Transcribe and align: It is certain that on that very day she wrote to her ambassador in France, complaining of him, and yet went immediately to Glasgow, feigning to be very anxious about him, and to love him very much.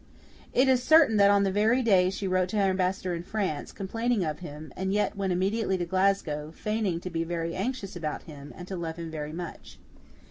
It 0.51 0.67
is 0.67 0.81
certain 0.81 1.17
that 1.17 1.29
on 1.29 1.43
that 1.43 1.51
very 1.51 1.83
day 1.83 2.09
she 2.09 2.27
wrote 2.27 2.49
to 2.49 2.57
her 2.57 2.63
ambassador 2.71 3.13
in 3.13 3.21
France, 3.21 3.71
complaining 3.71 4.25
of 4.25 4.39
him, 4.39 4.73
and 4.75 4.91
yet 4.91 5.15
went 5.15 5.31
immediately 5.31 5.77
to 5.77 5.85
Glasgow, 5.85 6.49
feigning 6.55 6.99
to 7.01 7.11
be 7.11 7.23
very 7.23 7.53
anxious 7.53 7.95
about 7.95 8.23
him, 8.23 8.51
and 8.55 8.67
to 8.67 8.75
love 8.75 8.95
him 8.95 9.11
very 9.11 9.31
much. 9.31 9.77